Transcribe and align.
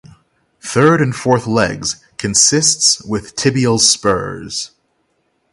Third 0.63 0.99
and 0.99 1.15
fourth 1.15 1.45
legs 1.45 2.03
consists 2.17 3.03
with 3.03 3.35
tibial 3.35 3.79
spurs. 3.79 4.71